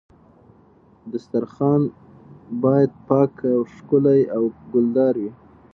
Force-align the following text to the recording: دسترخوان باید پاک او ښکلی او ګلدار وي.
دسترخوان 1.11 1.81
باید 2.63 2.91
پاک 3.07 3.33
او 3.55 3.61
ښکلی 3.75 4.21
او 4.35 4.43
ګلدار 4.71 5.15
وي. 5.21 5.31